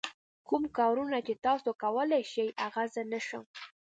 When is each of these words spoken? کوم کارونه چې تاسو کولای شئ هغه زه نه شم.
کوم 0.47 0.63
کارونه 0.77 1.17
چې 1.27 1.33
تاسو 1.45 1.69
کولای 1.83 2.21
شئ 2.31 2.47
هغه 2.63 2.83
زه 2.93 3.01
نه 3.11 3.19
شم. 3.27 3.43